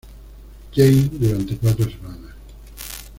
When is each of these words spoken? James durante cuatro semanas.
James 0.73 1.11
durante 1.19 1.57
cuatro 1.57 1.87
semanas. 1.87 2.33